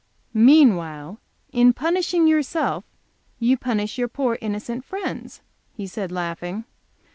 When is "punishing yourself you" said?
1.73-3.55